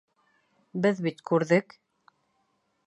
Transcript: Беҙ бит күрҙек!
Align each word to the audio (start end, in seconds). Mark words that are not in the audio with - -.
Беҙ 0.85 1.03
бит 1.09 1.21
күрҙек! 1.31 1.79